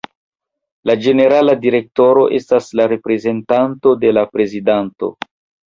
La 0.89 0.95
ĝenerala 1.03 1.55
direktoro 1.65 2.25
estas 2.39 2.71
la 2.81 2.89
reprezentanto 2.95 3.95
de 4.07 4.17
la 4.21 4.27
prezidanto. 4.35 5.15